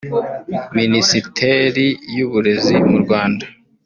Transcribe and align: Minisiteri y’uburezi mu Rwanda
Minisiteri 0.77 1.85
y’uburezi 2.15 2.75
mu 2.89 2.97
Rwanda 3.03 3.45